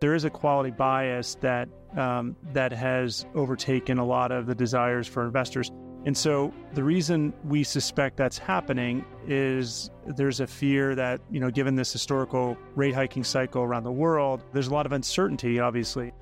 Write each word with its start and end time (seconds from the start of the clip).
There 0.00 0.14
is 0.14 0.24
a 0.24 0.30
quality 0.30 0.70
bias 0.70 1.36
that 1.42 1.68
um, 1.96 2.34
that 2.52 2.72
has 2.72 3.26
overtaken 3.34 3.98
a 3.98 4.04
lot 4.04 4.32
of 4.32 4.46
the 4.46 4.54
desires 4.54 5.06
for 5.06 5.26
investors. 5.26 5.70
And 6.06 6.16
so 6.16 6.54
the 6.72 6.82
reason 6.82 7.34
we 7.44 7.62
suspect 7.62 8.16
that's 8.16 8.38
happening 8.38 9.04
is 9.26 9.90
there's 10.06 10.40
a 10.40 10.46
fear 10.46 10.94
that, 10.94 11.20
you 11.30 11.40
know, 11.40 11.50
given 11.50 11.74
this 11.74 11.92
historical 11.92 12.56
rate 12.74 12.94
hiking 12.94 13.24
cycle 13.24 13.62
around 13.62 13.84
the 13.84 13.92
world, 13.92 14.42
there's 14.54 14.68
a 14.68 14.72
lot 14.72 14.86
of 14.86 14.92
uncertainty, 14.92 15.60
obviously. 15.60 16.12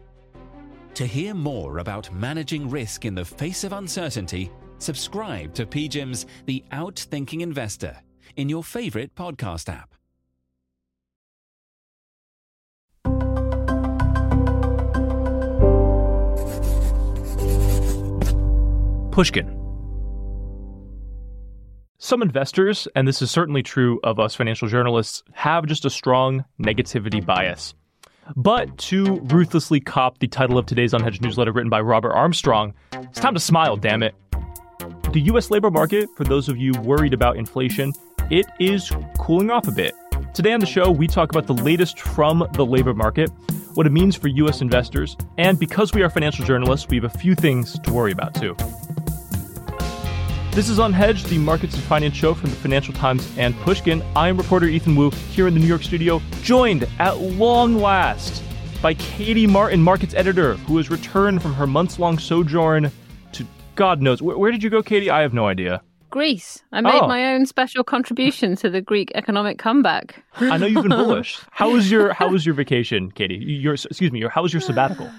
To 0.95 1.07
hear 1.07 1.33
more 1.33 1.79
about 1.79 2.13
managing 2.13 2.69
risk 2.69 3.05
in 3.05 3.15
the 3.15 3.25
face 3.25 3.63
of 3.63 3.73
uncertainty, 3.73 4.51
subscribe 4.79 5.55
to 5.55 5.65
PGIM's 5.65 6.27
The 6.47 6.65
Outthinking 6.73 7.43
Investor 7.43 7.97
in 8.35 8.49
your 8.49 8.65
favorite 8.65 9.15
podcast 9.15 9.69
app. 9.69 9.98
Pushkin. 19.19 19.49
Some 21.99 22.23
investors, 22.23 22.87
and 22.95 23.09
this 23.09 23.21
is 23.21 23.33
certainly 23.33 23.65
true 23.65 23.99
of 24.05 24.21
us 24.21 24.37
financial 24.37 24.69
journalists, 24.69 25.25
have 25.33 25.67
just 25.67 25.85
a 25.85 25.91
strong 25.91 26.45
negativity 26.63 27.27
bias. 27.27 27.75
But 28.37 28.79
to 28.79 29.19
ruthlessly 29.23 29.81
cop 29.81 30.21
the 30.21 30.29
title 30.29 30.57
of 30.57 30.67
today's 30.67 30.93
Unhedged 30.93 31.21
newsletter 31.21 31.51
written 31.51 31.69
by 31.69 31.81
Robert 31.81 32.13
Armstrong, 32.13 32.75
it's 32.93 33.19
time 33.19 33.35
to 33.35 33.41
smile, 33.41 33.77
damn 33.77 34.05
it. 34.05 34.15
The 35.13 35.23
US 35.33 35.51
labor 35.51 35.73
market, 35.73 36.09
for 36.17 36.23
those 36.23 36.49
of 36.49 36.57
you 36.57 36.71
worried 36.83 37.13
about 37.13 37.37
inflation, 37.37 37.93
it 38.31 38.47
is 38.61 38.93
cooling 39.19 39.51
off 39.51 39.67
a 39.67 39.73
bit. 39.73 39.95
Today 40.33 40.53
on 40.53 40.61
the 40.61 40.67
show, 40.67 40.93
we 40.93 41.09
talk 41.09 41.31
about 41.31 41.49
the 41.49 41.55
latest 41.65 41.99
from 41.99 42.49
the 42.53 42.65
labor 42.65 42.95
market, 42.95 43.31
what 43.75 43.85
it 43.85 43.91
means 43.91 44.15
for 44.15 44.29
US 44.29 44.61
investors, 44.61 45.17
and 45.39 45.59
because 45.59 45.93
we 45.93 46.03
are 46.03 46.09
financial 46.09 46.45
journalists, 46.45 46.87
we 46.89 46.99
have 46.99 47.05
a 47.05 47.19
few 47.19 47.35
things 47.35 47.81
to 47.81 47.93
worry 47.93 48.13
about 48.13 48.33
too. 48.37 48.55
This 50.53 50.69
is 50.69 50.79
Unhedged, 50.79 51.29
the 51.29 51.39
markets 51.39 51.75
and 51.75 51.83
finance 51.85 52.17
show 52.17 52.35
from 52.35 52.51
the 52.51 52.57
Financial 52.57 52.93
Times 52.93 53.31
and 53.39 53.55
Pushkin. 53.61 54.03
I 54.17 54.29
am 54.29 54.37
reporter 54.37 54.67
Ethan 54.67 54.97
Wu 54.97 55.11
here 55.11 55.47
in 55.47 55.55
the 55.55 55.61
New 55.61 55.67
York 55.67 55.83
studio, 55.83 56.21
joined 56.43 56.89
at 56.99 57.19
long 57.19 57.77
last 57.77 58.43
by 58.83 58.95
Katie 58.95 59.47
Martin, 59.47 59.81
markets 59.83 60.15
editor, 60.15 60.55
who 60.55 60.77
has 60.79 60.91
returned 60.91 61.43
from 61.43 61.55
her 61.55 61.67
months 61.67 61.99
long 61.99 62.19
sojourn 62.19 62.91
to 63.33 63.47
God 63.77 64.03
knows. 64.03 64.21
Where, 64.21 64.37
where, 64.37 64.51
did 64.51 64.63
you 64.63 64.71
go, 64.71 64.83
Katie? 64.83 65.11
I 65.11 65.21
have 65.21 65.33
no 65.33 65.47
idea. 65.47 65.81
Greece. 66.11 66.65
I 66.73 66.81
made 66.81 66.95
oh. 66.95 67.07
my 67.07 67.35
own 67.35 67.47
special 67.47 67.85
contribution 67.85 68.57
to 68.57 68.71
the 68.71 68.81
Greek 68.81 69.13
economic 69.15 69.59
comeback. 69.59 70.25
I 70.35 70.57
know 70.57 70.67
you've 70.67 70.83
been 70.83 70.91
bullish. 70.97 71.39
How 71.51 71.71
was 71.71 71.91
your 71.91 72.13
How 72.15 72.29
was 72.29 72.47
your 72.47 72.55
vacation, 72.55 73.11
Katie? 73.11 73.37
Your 73.37 73.75
excuse 73.75 74.11
me. 74.11 74.19
Your 74.19 74.31
How 74.31 74.43
was 74.43 74.53
your 74.53 74.63
sabbatical? 74.63 75.11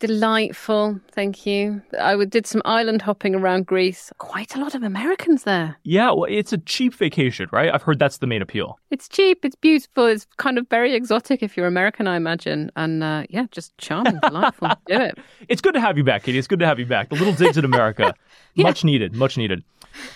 Delightful, 0.00 0.98
thank 1.12 1.44
you. 1.44 1.82
I 2.00 2.24
did 2.24 2.46
some 2.46 2.62
island 2.64 3.02
hopping 3.02 3.34
around 3.34 3.66
Greece. 3.66 4.10
Quite 4.16 4.56
a 4.56 4.58
lot 4.58 4.74
of 4.74 4.82
Americans 4.82 5.42
there. 5.42 5.76
Yeah, 5.82 6.10
well, 6.12 6.24
it's 6.24 6.54
a 6.54 6.58
cheap 6.58 6.94
vacation, 6.94 7.50
right? 7.52 7.70
I've 7.72 7.82
heard 7.82 7.98
that's 7.98 8.16
the 8.16 8.26
main 8.26 8.40
appeal. 8.40 8.78
It's 8.90 9.10
cheap, 9.10 9.44
it's 9.44 9.56
beautiful, 9.56 10.06
it's 10.06 10.26
kind 10.38 10.56
of 10.56 10.66
very 10.70 10.94
exotic 10.94 11.42
if 11.42 11.54
you're 11.54 11.66
American, 11.66 12.08
I 12.08 12.16
imagine. 12.16 12.72
And 12.76 13.04
uh, 13.04 13.24
yeah, 13.28 13.44
just 13.50 13.76
charming, 13.76 14.18
delightful. 14.22 14.70
Do 14.86 15.00
it. 15.00 15.18
It's 15.50 15.60
good 15.60 15.74
to 15.74 15.80
have 15.80 15.98
you 15.98 16.04
back, 16.04 16.22
Katie. 16.22 16.38
It's 16.38 16.48
good 16.48 16.60
to 16.60 16.66
have 16.66 16.78
you 16.78 16.86
back. 16.86 17.10
The 17.10 17.16
little 17.16 17.34
digs 17.34 17.58
in 17.58 17.66
America, 17.66 18.14
yeah. 18.54 18.64
much 18.64 18.84
needed, 18.84 19.14
much 19.14 19.36
needed. 19.36 19.62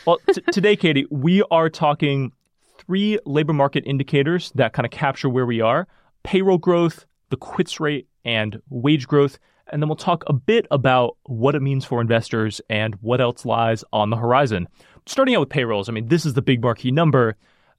Well, 0.06 0.18
t- 0.32 0.40
today, 0.50 0.76
Katie, 0.76 1.06
we 1.10 1.42
are 1.50 1.68
talking 1.68 2.32
three 2.78 3.18
labor 3.26 3.52
market 3.52 3.84
indicators 3.86 4.50
that 4.54 4.72
kind 4.72 4.86
of 4.86 4.92
capture 4.92 5.28
where 5.28 5.44
we 5.44 5.60
are 5.60 5.86
payroll 6.22 6.56
growth, 6.56 7.04
the 7.28 7.36
quits 7.36 7.80
rate, 7.80 8.08
and 8.24 8.62
wage 8.70 9.06
growth 9.06 9.38
and 9.72 9.82
then 9.82 9.88
we'll 9.88 9.96
talk 9.96 10.24
a 10.26 10.32
bit 10.32 10.66
about 10.70 11.16
what 11.24 11.54
it 11.54 11.62
means 11.62 11.84
for 11.84 12.00
investors 12.00 12.60
and 12.68 12.94
what 12.96 13.20
else 13.20 13.44
lies 13.44 13.84
on 13.92 14.10
the 14.10 14.16
horizon. 14.16 14.68
Starting 15.06 15.34
out 15.34 15.40
with 15.40 15.48
payrolls, 15.48 15.88
I 15.88 15.92
mean, 15.92 16.08
this 16.08 16.26
is 16.26 16.34
the 16.34 16.42
big 16.42 16.62
marquee 16.62 16.90
number. 16.90 17.36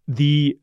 The 0.07 0.57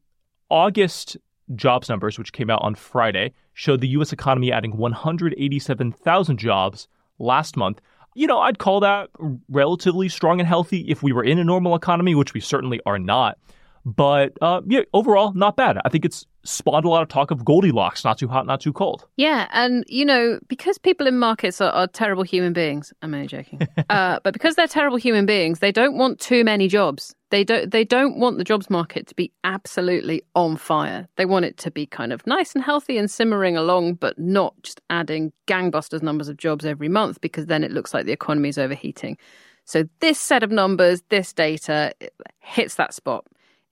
August 0.51 1.17
jobs 1.55 1.89
numbers, 1.89 2.19
which 2.19 2.33
came 2.33 2.51
out 2.51 2.63
on 2.63 2.75
Friday, 2.75 3.33
showed 3.55 3.81
the 3.81 3.89
U.S. 3.89 4.13
economy 4.13 4.53
adding 4.53 4.77
187,000 4.77 6.37
jobs 6.39 6.89
last 7.19 7.57
month. 7.57 7.81
You 8.15 8.27
know, 8.27 8.41
I'd 8.41 8.59
call 8.59 8.81
that 8.81 9.09
relatively 9.49 10.09
strong 10.09 10.39
and 10.39 10.49
healthy 10.49 10.81
if 10.89 11.03
we 11.03 11.13
were 11.13 11.25
in 11.25 11.39
a 11.39 11.45
normal 11.45 11.75
economy, 11.75 12.15
which 12.15 12.35
we 12.35 12.41
certainly 12.41 12.81
are 12.85 12.99
not. 12.99 13.39
But 13.85 14.33
uh, 14.41 14.61
yeah, 14.67 14.83
overall, 14.95 15.33
not 15.35 15.57
bad. 15.57 15.79
I 15.85 15.89
think 15.89 16.05
it's 16.05 16.25
spawned 16.45 16.85
a 16.85 16.89
lot 16.89 17.03
of 17.03 17.09
talk 17.09 17.31
of 17.31 17.45
Goldilocks, 17.45 18.05
not 18.05 18.19
too 18.19 18.29
hot, 18.29 18.47
not 18.47 18.61
too 18.61 18.73
cold. 18.73 19.07
Yeah, 19.17 19.49
and 19.53 19.85
you 19.89 20.05
know, 20.05 20.39
because 20.49 20.79
people 20.79 21.07
in 21.07 21.19
markets 21.19 21.61
are, 21.61 21.71
are 21.71 21.89
terrible 21.89 22.23
human 22.23 22.53
beings. 22.53 22.93
I'm 23.03 23.13
only 23.13 23.27
joking, 23.27 23.61
uh, 23.91 24.21
but 24.23 24.33
because 24.33 24.55
they're 24.55 24.69
terrible 24.69 24.99
human 24.99 25.27
beings, 25.27 25.59
they 25.59 25.73
don't 25.73 25.97
want 25.97 26.21
too 26.21 26.45
many 26.45 26.69
jobs. 26.69 27.15
They 27.31 27.43
don't. 27.43 27.71
They 27.73 27.85
don't 27.85 28.19
want 28.19 28.39
the 28.39 28.45
jobs 28.45 28.71
market 28.71 29.09
to 29.09 29.15
be 29.17 29.33
absolutely 29.43 30.23
on 30.37 30.57
fire. 30.57 31.09
They 31.17 31.25
want 31.25 31.45
it 31.45 31.57
to 31.59 31.71
be 31.71 31.87
kind 31.87 32.13
of 32.13 32.25
nice 32.27 32.55
and 32.55 32.63
healthy 32.63 32.99
and 32.99 33.11
simmering 33.11 33.57
along, 33.57 33.95
but 33.95 34.17
not 34.17 34.55
just 34.63 34.81
adding 34.91 35.33
gangbusters 35.49 36.03
numbers 36.03 36.29
of 36.29 36.37
jobs 36.37 36.65
every 36.65 36.89
month 36.89 37.21
because 37.21 37.47
then 37.47 37.65
it 37.65 37.73
looks 37.73 37.93
like 37.93 38.07
the 38.07 38.13
economy 38.13 38.49
is 38.49 38.59
overheating. 38.59 39.19
So 39.65 39.85
this 40.01 40.21
set 40.21 40.43
of 40.43 40.51
numbers, 40.51 41.03
this 41.09 41.33
data 41.33 41.93
hits 42.41 42.75
that 42.77 42.95
spot 42.95 43.25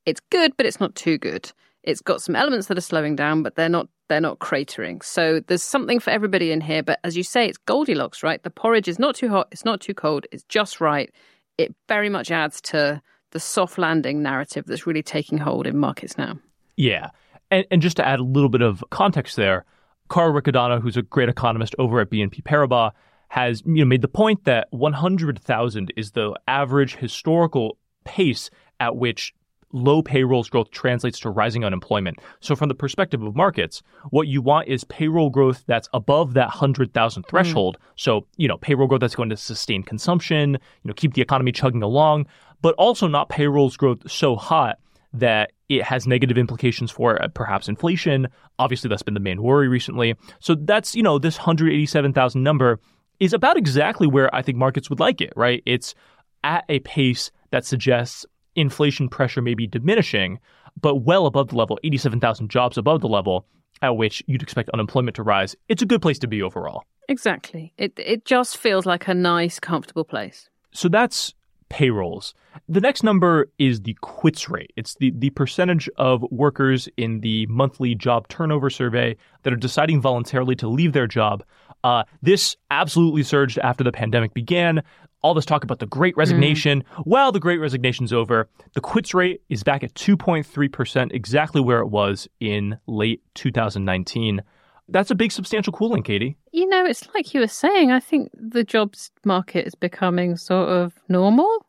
it's 0.07 0.21
good, 0.31 0.57
but 0.57 0.67
it's 0.67 0.81
not 0.81 0.95
too 0.95 1.19
good. 1.19 1.53
It's 1.83 2.01
got 2.03 2.21
some 2.21 2.37
elements 2.37 2.67
that 2.67 2.77
are 2.77 2.83
slowing 2.83 3.17
down, 3.17 3.43
but 3.43 3.55
they're 3.55 3.69
not 3.69 3.89
they're 4.09 4.21
not 4.21 4.41
cratering. 4.41 5.03
So 5.03 5.41
there's 5.41 5.63
something 5.63 6.01
for 6.01 6.11
everybody 6.11 6.51
in 6.51 6.61
here. 6.61 6.83
But 6.83 6.99
as 7.05 7.17
you 7.17 7.23
say, 7.23 7.47
it's 7.47 7.59
Goldilocks, 7.59 8.23
right? 8.23 8.43
The 8.43 8.51
porridge 8.51 8.89
is 8.89 8.99
not 8.99 9.15
too 9.15 9.29
hot, 9.29 9.49
it's 9.53 9.65
not 9.65 9.81
too 9.81 9.95
cold, 9.95 10.27
it's 10.33 10.43
just 10.45 10.81
right. 10.81 11.11
It 11.57 11.75
very 11.89 12.09
much 12.09 12.31
adds 12.31 12.61
to 12.63 13.01
the 13.31 13.41
soft 13.41 13.79
landing 13.79 14.23
narrative 14.23 14.65
that's 14.67 14.87
really 14.87 15.03
taking 15.03 15.39
hold 15.39 15.67
in 15.67 15.79
markets 15.79 16.19
now. 16.19 16.39
Yeah. 16.77 17.11
And, 17.51 17.65
and 17.71 17.81
just 17.81 17.97
to 17.99 18.07
add 18.07 18.19
a 18.19 18.25
little 18.25 18.49
bit 18.49 18.63
of 18.63 18.85
context 18.91 19.37
there, 19.37 19.65
Carl 20.09 20.33
Riccadonna, 20.33 20.83
who's 20.83 20.97
a 20.97 21.03
great 21.03 21.29
economist 21.29 21.75
over 21.79 22.01
at 22.01 22.11
BNP 22.11 22.43
Paribas, 22.43 22.91
has 23.29 23.63
you 23.65 23.77
know, 23.77 23.85
made 23.85 24.03
the 24.03 24.09
point 24.09 24.45
that 24.45 24.67
100,000 24.71 25.93
is 25.97 26.11
the 26.13 26.35
average 26.49 26.97
historical 26.97 27.79
pace 28.05 28.51
at 28.81 28.97
which 28.97 29.33
low 29.73 30.03
payrolls 30.03 30.49
growth 30.49 30.71
translates 30.71 31.19
to 31.21 31.31
rising 31.31 31.65
unemployment. 31.65 32.19
So, 32.41 32.57
from 32.57 32.69
the 32.69 32.75
perspective 32.75 33.23
of 33.23 33.37
markets, 33.37 33.83
what 34.11 34.29
you 34.29 34.43
want 34.43 34.69
is 34.69 34.85
payroll 34.85 35.31
growth 35.31 35.65
that's 35.67 35.89
above 35.93 36.35
that 36.35 36.49
100,000 36.49 37.23
threshold. 37.25 37.79
Mm. 37.79 37.85
So, 37.97 38.27
you 38.37 38.49
know, 38.49 38.59
payroll 38.59 38.89
growth 38.89 39.01
that's 39.01 39.15
going 39.15 39.31
to 39.31 39.37
sustain 39.37 39.83
consumption, 39.83 40.53
you 40.53 40.89
know, 40.89 40.95
keep 40.95 41.15
the 41.15 41.23
economy 41.23 41.53
chugging 41.53 41.83
along, 41.83 42.27
but 42.63 42.75
also 42.77 43.07
not 43.07 43.29
payrolls 43.29 43.77
growth 43.77 44.11
so 44.11 44.37
hot 44.37 44.79
that 45.13 45.53
it 45.69 45.83
has 45.83 46.07
negative 46.07 46.39
implications 46.39 46.91
for 46.91 47.21
uh, 47.23 47.29
perhaps 47.29 47.69
inflation. 47.69 48.29
Obviously, 48.59 48.89
that's 48.89 49.03
been 49.03 49.15
the 49.15 49.21
main 49.21 49.43
worry 49.43 49.69
recently. 49.69 50.15
So, 50.41 50.55
that's, 50.55 50.95
you 50.95 51.03
know, 51.03 51.19
this 51.19 51.39
187,000 51.39 52.43
number 52.43 52.81
is 53.19 53.33
about 53.33 53.57
exactly 53.57 54.07
where 54.07 54.35
I 54.35 54.43
think 54.43 54.57
markets 54.57 54.89
would 54.89 55.01
like 55.01 55.21
it, 55.21 55.33
right? 55.37 55.63
It's 55.67 55.95
at 56.43 56.65
a 56.69 56.79
pace 56.81 57.31
that 57.51 57.65
suggests 57.67 58.25
inflation 58.61 59.09
pressure 59.09 59.43
may 59.43 59.55
be 59.55 59.67
diminishing, 59.67 60.39
but 60.81 60.97
well 60.97 61.27
above 61.27 61.49
the 61.49 61.57
level, 61.57 61.79
87,000 61.83 62.51
jobs 62.51 62.79
above 62.79 63.01
the 63.01 63.09
level 63.09 63.47
at 63.83 63.97
which 63.97 64.23
you'd 64.27 64.43
expect 64.43 64.71
unemployment 64.71 65.17
to 65.17 65.23
rise. 65.23 65.57
It's 65.69 65.83
a 65.83 65.87
good 65.87 66.03
place 66.03 66.19
to 66.21 66.29
be 66.29 66.43
overall. 66.43 66.85
Exactly. 67.09 67.73
It 67.77 67.93
it 67.97 68.25
just 68.25 68.57
feels 68.57 68.87
like 68.87 69.09
a 69.09 69.15
nice, 69.15 69.59
comfortable 69.59 70.05
place. 70.05 70.49
So 70.73 70.89
that's 70.89 71.35
payrolls. 71.71 72.35
The 72.69 72.81
next 72.81 73.03
number 73.03 73.51
is 73.59 73.81
the 73.81 73.97
quits 74.01 74.49
rate. 74.49 74.73
It's 74.77 74.97
the, 74.97 75.13
the 75.17 75.31
percentage 75.31 75.89
of 75.97 76.25
workers 76.31 76.89
in 76.97 77.21
the 77.21 77.47
monthly 77.47 77.95
job 77.95 78.29
turnover 78.29 78.71
survey 78.71 79.17
that 79.45 79.53
are 79.53 79.57
deciding 79.57 80.01
voluntarily 80.01 80.57
to 80.57 80.69
leave 80.69 80.93
their 80.93 81.07
job. 81.07 81.45
Uh, 81.83 82.03
this 82.23 82.57
absolutely 82.71 83.23
surged 83.23 83.59
after 83.61 83.85
the 83.85 83.93
pandemic 83.93 84.35
began 84.35 84.83
all 85.23 85.35
this 85.35 85.45
talk 85.45 85.65
about 85.65 85.79
the 85.79 85.87
great 85.87 86.17
resignation. 86.17 86.83
Mm. 86.97 87.03
Well, 87.07 87.33
the 87.33 87.41
great 87.41 87.59
resignation's 87.59 88.13
over. 88.13 88.49
The 88.75 88.81
quits 88.81 89.15
rate 89.15 89.43
is 89.49 89.63
back 89.63 89.85
at 89.85 89.95
2.3%, 89.95 91.13
exactly 91.13 91.61
where 91.61 91.81
it 91.81 91.89
was 91.89 92.29
in 92.41 92.79
late 92.87 93.23
2019. 93.35 94.43
That's 94.89 95.11
a 95.11 95.15
big 95.15 95.31
substantial 95.31 95.73
cooling, 95.73 96.03
Katie. 96.03 96.37
You 96.53 96.69
know, 96.69 96.85
it's 96.85 97.07
like 97.15 97.33
you 97.33 97.41
were 97.41 97.49
saying, 97.49 97.93
I 97.93 98.01
think 98.01 98.31
the 98.35 98.65
jobs 98.65 99.11
market 99.25 99.67
is 99.67 99.75
becoming 99.75 100.37
sort 100.37 100.69
of 100.69 100.95
normal. 101.09 101.65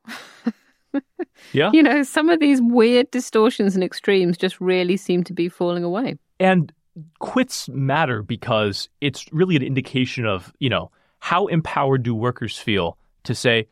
yeah. 1.53 1.69
You 1.71 1.83
know, 1.83 2.03
some 2.03 2.29
of 2.29 2.39
these 2.39 2.61
weird 2.61 3.11
distortions 3.11 3.75
and 3.75 3.83
extremes 3.83 4.37
just 4.37 4.59
really 4.59 4.97
seem 4.97 5.23
to 5.25 5.33
be 5.33 5.49
falling 5.49 5.83
away. 5.83 6.17
And 6.39 6.73
quits 7.19 7.69
matter 7.69 8.23
because 8.23 8.89
it's 9.01 9.31
really 9.31 9.55
an 9.55 9.63
indication 9.63 10.25
of, 10.25 10.51
you 10.59 10.69
know, 10.69 10.89
how 11.19 11.45
empowered 11.47 12.01
do 12.01 12.15
workers 12.15 12.57
feel 12.57 12.97
to 13.23 13.35
say, 13.35 13.67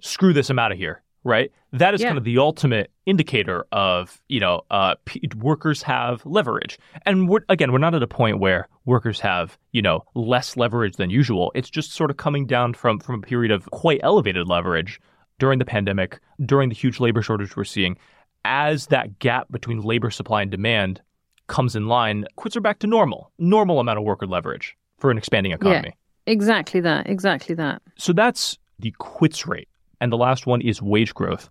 screw 0.00 0.32
this, 0.32 0.50
I'm 0.50 0.58
out 0.58 0.72
of 0.72 0.78
here, 0.78 1.02
right? 1.24 1.50
That 1.72 1.94
is 1.94 2.00
yeah. 2.00 2.08
kind 2.08 2.18
of 2.18 2.24
the 2.24 2.38
ultimate 2.38 2.90
indicator 3.06 3.64
of, 3.72 4.20
you 4.28 4.40
know, 4.40 4.62
uh, 4.70 4.96
p- 5.04 5.28
workers 5.36 5.82
have 5.82 6.24
leverage. 6.26 6.78
And 7.06 7.28
we're, 7.28 7.40
again, 7.48 7.72
we're 7.72 7.78
not 7.78 7.94
at 7.94 8.02
a 8.02 8.06
point 8.06 8.40
where 8.40 8.68
workers 8.84 9.20
have, 9.20 9.58
you 9.72 9.80
know, 9.80 10.04
less 10.14 10.56
leverage 10.56 10.96
than 10.96 11.08
usual. 11.10 11.50
It's 11.54 11.70
just 11.70 11.92
sort 11.92 12.10
of 12.10 12.16
coming 12.16 12.46
down 12.46 12.74
from 12.74 12.98
from 12.98 13.16
a 13.16 13.26
period 13.26 13.52
of 13.52 13.70
quite 13.70 14.00
elevated 14.02 14.48
leverage 14.48 15.00
during 15.38 15.58
the 15.58 15.64
pandemic, 15.64 16.20
during 16.44 16.68
the 16.68 16.74
huge 16.74 17.00
labor 17.00 17.22
shortage 17.22 17.56
we're 17.56 17.64
seeing. 17.64 17.96
As 18.44 18.88
that 18.88 19.18
gap 19.18 19.50
between 19.50 19.80
labor 19.80 20.10
supply 20.10 20.42
and 20.42 20.50
demand 20.50 21.00
comes 21.46 21.76
in 21.76 21.86
line, 21.86 22.26
quits 22.36 22.56
are 22.56 22.60
back 22.60 22.80
to 22.80 22.86
normal, 22.86 23.30
normal 23.38 23.80
amount 23.80 23.98
of 23.98 24.04
worker 24.04 24.26
leverage 24.26 24.76
for 24.98 25.10
an 25.10 25.18
expanding 25.18 25.52
economy. 25.52 25.94
Yeah, 26.26 26.32
exactly 26.32 26.80
that, 26.80 27.08
exactly 27.08 27.54
that. 27.56 27.82
So 27.96 28.12
that's 28.12 28.58
the 28.82 28.94
quits 28.98 29.46
rate. 29.46 29.68
And 30.00 30.12
the 30.12 30.16
last 30.16 30.46
one 30.46 30.60
is 30.60 30.82
wage 30.82 31.14
growth. 31.14 31.48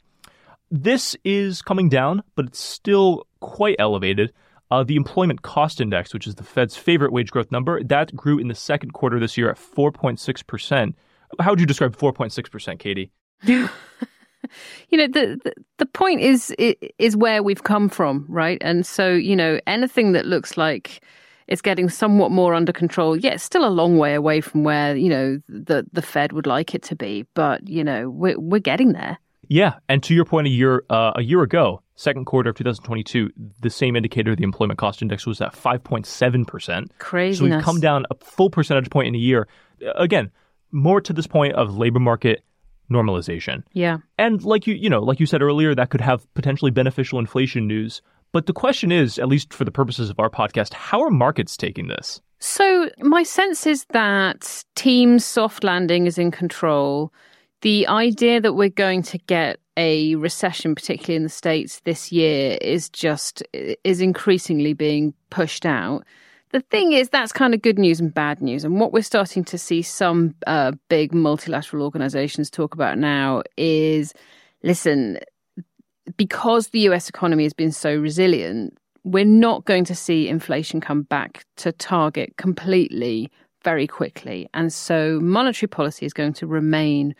This 0.69 1.15
is 1.25 1.61
coming 1.61 1.89
down, 1.89 2.23
but 2.35 2.45
it's 2.45 2.59
still 2.59 3.25
quite 3.39 3.75
elevated. 3.79 4.31
Uh, 4.69 4.83
the 4.83 4.95
employment 4.95 5.41
cost 5.41 5.81
index, 5.81 6.13
which 6.13 6.27
is 6.27 6.35
the 6.35 6.43
Fed's 6.43 6.77
favorite 6.77 7.11
wage 7.11 7.31
growth 7.31 7.51
number, 7.51 7.83
that 7.83 8.15
grew 8.15 8.39
in 8.39 8.47
the 8.47 8.55
second 8.55 8.91
quarter 8.93 9.19
this 9.19 9.37
year 9.37 9.49
at 9.49 9.57
4.6%. 9.57 10.93
How 11.39 11.49
would 11.49 11.59
you 11.59 11.65
describe 11.65 11.97
4.6%, 11.97 12.79
Katie? 12.79 13.11
you 13.43 14.97
know 14.97 15.07
the, 15.07 15.39
the, 15.43 15.53
the 15.77 15.85
point 15.85 16.21
is 16.21 16.53
is 16.97 17.15
where 17.15 17.41
we've 17.43 17.63
come 17.63 17.89
from 17.89 18.25
right 18.27 18.57
and 18.61 18.85
so 18.85 19.11
you 19.11 19.35
know 19.35 19.59
anything 19.67 20.11
that 20.11 20.25
looks 20.25 20.57
like 20.57 21.01
it's 21.51 21.61
getting 21.61 21.89
somewhat 21.89 22.31
more 22.31 22.53
under 22.53 22.71
control 22.71 23.15
yeah 23.15 23.31
it's 23.31 23.43
still 23.43 23.65
a 23.65 23.69
long 23.69 23.97
way 23.97 24.13
away 24.15 24.39
from 24.41 24.63
where 24.63 24.95
you 24.95 25.09
know 25.09 25.39
the 25.49 25.85
the 25.91 26.01
fed 26.01 26.31
would 26.31 26.47
like 26.47 26.73
it 26.73 26.81
to 26.81 26.95
be 26.95 27.25
but 27.33 27.67
you 27.67 27.83
know 27.83 28.09
we're, 28.09 28.39
we're 28.39 28.59
getting 28.59 28.93
there 28.93 29.17
yeah 29.49 29.73
and 29.89 30.01
to 30.01 30.15
your 30.15 30.25
point 30.25 30.47
a 30.47 30.49
year 30.49 30.83
uh, 30.89 31.11
a 31.15 31.21
year 31.21 31.43
ago 31.43 31.81
second 31.95 32.25
quarter 32.25 32.49
of 32.49 32.55
2022 32.55 33.29
the 33.59 33.69
same 33.69 33.95
indicator 33.95 34.35
the 34.35 34.43
employment 34.43 34.79
cost 34.79 35.01
index 35.01 35.27
was 35.27 35.41
at 35.41 35.53
5.7% 35.53 36.87
crazy 36.97 37.37
so 37.37 37.43
we've 37.43 37.63
come 37.63 37.79
down 37.79 38.05
a 38.09 38.15
full 38.23 38.49
percentage 38.49 38.89
point 38.89 39.09
in 39.09 39.15
a 39.15 39.19
year 39.19 39.47
again 39.95 40.31
more 40.71 41.01
to 41.01 41.11
this 41.11 41.27
point 41.27 41.53
of 41.55 41.75
labor 41.77 41.99
market 41.99 42.43
normalization. 42.91 43.63
Yeah. 43.73 43.97
And 44.17 44.43
like 44.43 44.67
you, 44.67 44.75
you 44.75 44.89
know, 44.89 44.99
like 44.99 45.19
you 45.19 45.25
said 45.25 45.41
earlier, 45.41 45.73
that 45.73 45.89
could 45.89 46.01
have 46.01 46.31
potentially 46.33 46.71
beneficial 46.71 47.19
inflation 47.19 47.67
news. 47.67 48.01
But 48.31 48.45
the 48.45 48.53
question 48.53 48.91
is, 48.91 49.19
at 49.19 49.27
least 49.27 49.53
for 49.53 49.65
the 49.65 49.71
purposes 49.71 50.09
of 50.09 50.19
our 50.19 50.29
podcast, 50.29 50.73
how 50.73 51.01
are 51.01 51.09
markets 51.09 51.57
taking 51.57 51.87
this? 51.87 52.21
So 52.39 52.89
my 52.99 53.23
sense 53.23 53.67
is 53.67 53.85
that 53.91 54.63
team 54.75 55.19
soft 55.19 55.63
landing 55.63 56.07
is 56.07 56.17
in 56.17 56.31
control. 56.31 57.13
The 57.61 57.87
idea 57.87 58.41
that 58.41 58.53
we're 58.53 58.69
going 58.69 59.03
to 59.03 59.17
get 59.19 59.59
a 59.77 60.15
recession, 60.15 60.73
particularly 60.73 61.17
in 61.17 61.23
the 61.23 61.29
states 61.29 61.81
this 61.81 62.11
year, 62.11 62.57
is 62.61 62.89
just 62.89 63.43
is 63.53 64.01
increasingly 64.01 64.73
being 64.73 65.13
pushed 65.29 65.65
out 65.65 66.03
the 66.51 66.59
thing 66.59 66.91
is, 66.91 67.09
that's 67.09 67.31
kind 67.31 67.53
of 67.53 67.61
good 67.61 67.79
news 67.79 67.99
and 67.99 68.13
bad 68.13 68.41
news. 68.41 68.63
And 68.63 68.79
what 68.79 68.91
we're 68.91 69.03
starting 69.03 69.43
to 69.45 69.57
see 69.57 69.81
some 69.81 70.35
uh, 70.47 70.73
big 70.89 71.13
multilateral 71.13 71.83
organizations 71.83 72.49
talk 72.49 72.73
about 72.73 72.97
now 72.97 73.43
is 73.57 74.13
listen, 74.63 75.19
because 76.17 76.69
the 76.69 76.79
US 76.81 77.09
economy 77.09 77.43
has 77.43 77.53
been 77.53 77.71
so 77.71 77.95
resilient, 77.95 78.77
we're 79.03 79.25
not 79.25 79.65
going 79.65 79.85
to 79.85 79.95
see 79.95 80.27
inflation 80.27 80.81
come 80.81 81.03
back 81.03 81.45
to 81.57 81.71
target 81.71 82.35
completely 82.37 83.31
very 83.63 83.87
quickly. 83.87 84.47
And 84.53 84.71
so 84.71 85.19
monetary 85.21 85.67
policy 85.67 86.05
is 86.05 86.13
going 86.13 86.33
to 86.33 86.47
remain 86.47 87.15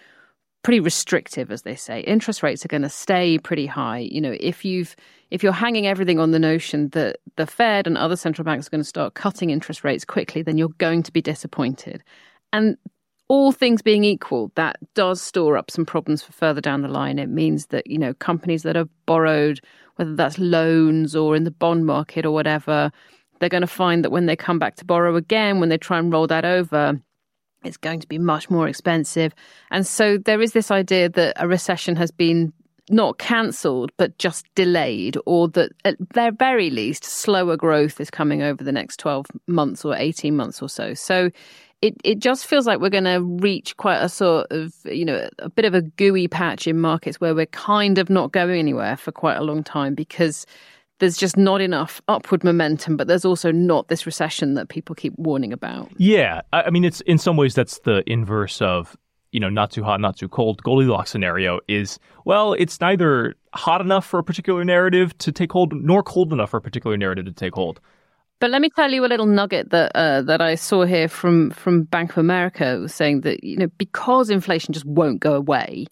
pretty 0.64 0.80
restrictive, 0.80 1.52
as 1.52 1.64
they 1.64 1.76
say. 1.76 2.02
Interest 2.02 2.44
rates 2.44 2.64
are 2.64 2.68
going 2.68 2.84
to 2.84 2.90
stay 2.90 3.38
pretty 3.38 3.66
high. 3.66 4.00
You 4.00 4.22
know, 4.22 4.36
if 4.40 4.64
you've 4.64 4.96
if 5.32 5.44
you're 5.44 5.54
hanging 5.54 5.88
everything 5.88 6.20
on 6.20 6.32
the 6.32 6.40
notion 6.40 6.90
that 6.90 7.18
the 7.38 7.48
Fed 7.48 7.88
and 7.88 7.98
other 7.98 8.16
central 8.16 8.44
banks 8.44 8.68
are 8.68 8.70
going 8.70 8.82
to 8.82 8.88
start 8.88 9.14
cutting 9.14 9.50
interest 9.50 9.84
rates 9.84 10.04
quickly, 10.04 10.42
then 10.42 10.58
you're 10.58 10.70
going 10.78 11.04
to 11.04 11.12
be 11.12 11.22
disappointed. 11.22 12.04
And 12.54 12.78
all 13.32 13.54
things 13.54 13.82
being 13.82 14.04
equal, 14.04 14.52
that 14.56 14.76
does 14.94 15.22
store 15.22 15.56
up 15.56 15.72
some 15.72 15.86
problems 15.86 16.22
for 16.22 16.34
further 16.34 16.60
down 16.60 16.82
the 16.82 16.90
line. 16.90 17.18
It 17.18 17.30
means 17.30 17.68
that, 17.68 17.88
you 17.88 17.98
know, 17.98 18.14
companies 18.16 18.64
that 18.64 18.76
have 18.76 18.90
borrowed, 19.06 19.62
whether 19.96 20.14
that's 20.14 20.38
loans 20.38 21.16
or 21.16 21.34
in 21.34 21.46
the 21.46 21.50
bond 21.52 21.86
market 21.86 22.26
or 22.26 22.32
whatever, 22.32 22.92
they're 23.40 23.48
going 23.48 23.62
to 23.62 23.68
find 23.68 24.04
that 24.04 24.12
when 24.12 24.26
they 24.26 24.36
come 24.36 24.60
back 24.60 24.76
to 24.76 24.86
borrow 24.86 25.16
again, 25.16 25.62
when 25.62 25.70
they 25.70 25.78
try 25.78 25.98
and 25.98 26.12
roll 26.12 26.28
that 26.28 26.44
over, 26.44 27.00
it's 27.64 27.78
going 27.78 28.02
to 28.02 28.08
be 28.08 28.18
much 28.18 28.50
more 28.50 28.68
expensive. 28.68 29.34
And 29.70 29.88
so 29.88 30.18
there 30.18 30.42
is 30.42 30.52
this 30.52 30.70
idea 30.70 31.08
that 31.08 31.34
a 31.38 31.48
recession 31.48 31.96
has 31.96 32.12
been 32.12 32.52
not 32.90 33.18
cancelled, 33.18 33.94
but 33.96 34.18
just 34.18 34.46
delayed, 34.56 35.18
or 35.26 35.48
that 35.48 35.72
at 35.86 35.96
their 36.14 36.34
very 36.34 36.70
least, 36.70 37.06
slower 37.06 37.56
growth 37.56 38.02
is 38.02 38.10
coming 38.10 38.42
over 38.42 38.62
the 38.62 38.74
next 38.74 38.98
12 38.98 39.28
months 39.48 39.86
or 39.86 39.96
18 39.96 40.36
months 40.36 40.62
or 40.62 40.68
so. 40.68 40.94
So 40.94 41.30
it, 41.82 41.96
it 42.04 42.20
just 42.20 42.46
feels 42.46 42.68
like 42.68 42.80
we're 42.80 42.90
going 42.90 43.06
to 43.06 43.22
reach 43.22 43.76
quite 43.78 43.98
a 43.98 44.10
sort 44.10 44.48
of, 44.52 44.74
you 44.86 45.04
know, 45.04 45.28
a 45.40 45.50
bit 45.50 45.66
of 45.66 45.74
a 45.74 45.82
gooey 45.82 46.28
patch 46.28 46.68
in 46.68 46.80
markets 46.80 47.20
where 47.20 47.34
we're 47.34 47.48
kind 47.48 47.98
of 47.98 48.10
not 48.10 48.32
going 48.32 48.60
anywhere 48.60 48.96
for 48.96 49.12
quite 49.12 49.38
a 49.38 49.42
long 49.42 49.64
time 49.64 49.96
because 49.96 50.46
there's 51.00 51.18
just 51.18 51.36
not 51.36 51.60
enough 51.60 52.00
upward 52.08 52.44
momentum, 52.44 52.96
but 52.96 53.08
there's 53.08 53.26
also 53.26 53.52
not 53.52 53.88
this 53.88 54.06
recession 54.06 54.54
that 54.54 54.70
people 54.70 54.94
keep 54.94 55.18
warning 55.18 55.52
about. 55.52 55.92
Yeah, 55.98 56.42
I 56.54 56.70
mean, 56.70 56.86
it's 56.86 57.02
in 57.02 57.18
some 57.18 57.36
ways 57.38 57.56
that's 57.56 57.80
the 57.80 58.04
inverse 58.06 58.62
of 58.62 58.96
you 59.32 59.40
know 59.40 59.50
not 59.50 59.72
too 59.72 59.84
hot, 59.84 60.00
not 60.00 60.18
too 60.18 60.30
cold. 60.30 60.62
Goldilocks 60.62 61.10
scenario 61.10 61.60
is 61.68 61.98
well, 62.24 62.54
it's 62.54 62.80
neither 62.80 63.34
hot 63.54 63.82
enough 63.82 64.06
for 64.06 64.20
a 64.20 64.24
particular 64.24 64.64
narrative 64.64 65.18
to 65.18 65.32
take 65.32 65.52
hold, 65.52 65.74
nor 65.74 66.04
cold 66.04 66.32
enough 66.32 66.52
for 66.52 66.58
a 66.58 66.62
particular 66.62 66.96
narrative 66.96 67.26
to 67.26 67.34
take 67.34 67.56
hold. 67.56 67.82
But 68.42 68.50
let 68.50 68.62
me 68.62 68.70
tell 68.70 68.92
you 68.92 69.06
a 69.06 69.08
little 69.08 69.28
nugget 69.28 69.70
that 69.70 69.92
uh, 69.96 70.24
that 70.24 70.42
I 70.42 70.56
saw 70.56 70.84
here 70.84 71.08
from 71.08 71.52
from 71.52 71.84
Bank 71.84 72.12
of 72.12 72.18
America 72.18 72.90
saying 72.90 73.22
that 73.22 73.44
you 73.44 73.56
know 73.56 73.68
because 73.78 74.30
inflation 74.30 74.74
just 74.74 74.86
won't 74.86 75.22
go 75.22 75.36
away, 75.36 75.86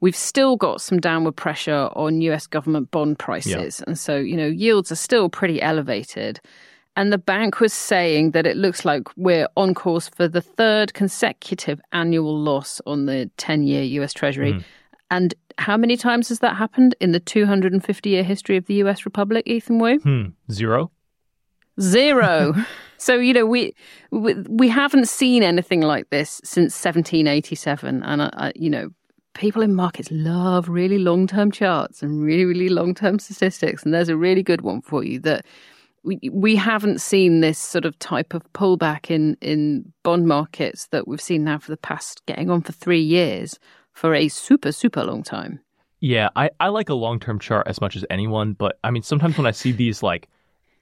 we've 0.00 0.14
still 0.14 0.56
got 0.56 0.82
some 0.82 1.00
downward 1.00 1.34
pressure 1.34 1.88
on 1.96 2.20
US 2.20 2.46
government 2.46 2.90
bond 2.90 3.18
prices. 3.18 3.80
Yeah. 3.80 3.84
And 3.86 3.98
so, 3.98 4.18
you 4.18 4.36
know, 4.36 4.46
yields 4.46 4.92
are 4.92 4.96
still 4.96 5.30
pretty 5.30 5.62
elevated. 5.62 6.40
And 6.94 7.10
the 7.10 7.16
bank 7.16 7.58
was 7.58 7.72
saying 7.72 8.32
that 8.32 8.46
it 8.46 8.58
looks 8.58 8.84
like 8.84 9.04
we're 9.16 9.48
on 9.56 9.72
course 9.72 10.10
for 10.10 10.28
the 10.28 10.42
third 10.42 10.92
consecutive 10.92 11.80
annual 11.92 12.38
loss 12.38 12.82
on 12.84 13.06
the 13.06 13.30
10 13.38 13.62
year 13.64 13.82
US 14.02 14.12
Treasury. 14.12 14.52
Mm. 14.52 14.64
And 15.10 15.34
how 15.56 15.78
many 15.78 15.96
times 15.96 16.28
has 16.28 16.40
that 16.40 16.56
happened 16.56 16.94
in 17.00 17.12
the 17.12 17.20
250 17.20 18.10
year 18.10 18.22
history 18.22 18.58
of 18.58 18.66
the 18.66 18.74
US 18.74 19.06
Republic, 19.06 19.44
Ethan 19.46 19.78
Wu? 19.78 19.98
Hmm. 20.00 20.24
Zero. 20.52 20.90
Zero. 21.80 22.54
so 22.98 23.16
you 23.16 23.32
know 23.32 23.46
we, 23.46 23.74
we, 24.10 24.34
we 24.48 24.68
haven't 24.68 25.08
seen 25.08 25.42
anything 25.42 25.80
like 25.80 26.10
this 26.10 26.40
since 26.44 26.74
1787, 26.74 28.02
and 28.02 28.20
uh, 28.20 28.30
uh, 28.34 28.52
you 28.54 28.70
know 28.70 28.90
people 29.34 29.62
in 29.62 29.74
markets 29.74 30.08
love 30.10 30.68
really 30.68 30.98
long 30.98 31.26
term 31.26 31.50
charts 31.50 32.02
and 32.02 32.22
really, 32.22 32.44
really 32.44 32.68
long 32.68 32.94
term 32.94 33.18
statistics. 33.18 33.82
And 33.82 33.92
there's 33.92 34.08
a 34.08 34.16
really 34.16 34.42
good 34.42 34.62
one 34.62 34.80
for 34.80 35.04
you 35.04 35.18
that 35.20 35.44
we, 36.02 36.18
we 36.32 36.56
haven't 36.56 37.00
seen 37.00 37.40
this 37.40 37.58
sort 37.58 37.84
of 37.84 37.98
type 37.98 38.34
of 38.34 38.42
pullback 38.52 39.10
in, 39.10 39.36
in 39.40 39.92
bond 40.02 40.26
markets 40.26 40.86
that 40.88 41.08
we've 41.08 41.20
seen 41.20 41.44
now 41.44 41.58
for 41.58 41.70
the 41.70 41.76
past 41.76 42.24
getting 42.26 42.50
on 42.50 42.62
for 42.62 42.72
three 42.72 43.00
years 43.00 43.58
for 43.92 44.14
a 44.14 44.28
super, 44.28 44.72
super 44.72 45.02
long 45.04 45.22
time. 45.22 45.60
Yeah, 46.00 46.28
I, 46.36 46.50
I 46.60 46.68
like 46.68 46.88
a 46.88 46.94
long 46.94 47.18
term 47.18 47.38
chart 47.38 47.66
as 47.66 47.80
much 47.80 47.96
as 47.96 48.04
anyone, 48.10 48.52
but 48.52 48.78
I 48.84 48.90
mean, 48.90 49.02
sometimes 49.02 49.36
when 49.38 49.46
I 49.46 49.52
see 49.52 49.72
these 49.72 50.02
like 50.02 50.28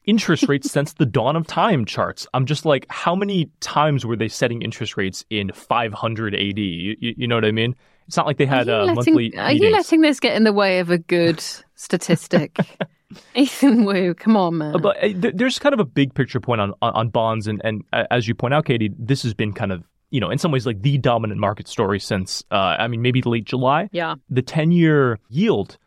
interest 0.05 0.49
rates 0.49 0.71
since 0.71 0.95
the 0.95 1.07
dawn 1.07 1.37
of 1.37 1.47
time 1.47 1.85
charts. 1.85 2.27
I'm 2.35 2.47
just 2.47 2.65
like, 2.65 2.87
how 2.89 3.15
many 3.15 3.51
times 3.61 4.05
were 4.05 4.17
they 4.17 4.29
setting 4.29 4.63
interest 4.63 4.97
rates 4.97 5.25
in 5.31 5.53
500 5.53 6.35
AD? 6.35 6.59
You, 6.59 6.97
you, 6.99 7.27
know 7.27 7.37
what 7.37 7.45
I 7.45 7.53
mean? 7.53 7.75
It's 8.09 8.17
not 8.17 8.27
like 8.27 8.37
they 8.37 8.47
had 8.47 8.69
uh, 8.69 8.85
letting, 8.85 9.15
monthly. 9.15 9.37
Are 9.39 9.53
you 9.53 9.71
letting 9.71 10.01
this 10.01 10.21
get 10.21 10.37
in 10.37 10.45
the 10.45 10.53
way 10.53 10.81
of 10.81 10.91
a 10.91 10.99
good 10.99 11.43
statistic? 11.75 12.59
Ethan 13.35 13.85
Wu, 13.85 14.15
come 14.15 14.37
on, 14.37 14.59
man. 14.59 14.81
But 14.81 15.03
uh, 15.03 15.31
there's 15.35 15.59
kind 15.59 15.73
of 15.73 15.81
a 15.81 15.85
big 15.85 16.15
picture 16.15 16.41
point 16.41 16.61
on, 16.61 16.75
on, 16.83 16.93
on 16.95 17.09
bonds, 17.09 17.47
and 17.47 17.61
and 17.65 17.85
uh, 17.93 18.05
as 18.11 18.27
you 18.27 18.35
point 18.35 18.55
out, 18.55 18.65
Katie, 18.65 18.91
this 18.99 19.23
has 19.23 19.35
been 19.35 19.53
kind 19.53 19.71
of 19.71 19.85
you 20.11 20.21
know 20.21 20.31
in 20.31 20.39
some 20.39 20.51
ways 20.51 20.67
like 20.67 20.83
the 20.83 20.99
dominant 20.99 21.39
market 21.39 21.69
story 21.69 22.01
since 22.01 22.43
uh, 22.51 22.77
I 22.79 22.89
mean 22.89 23.03
maybe 23.03 23.23
late 23.23 23.45
July. 23.45 23.89
Yeah, 23.93 24.15
the 24.31 24.43
ten 24.43 24.73
year 24.73 25.19
yield 25.29 25.79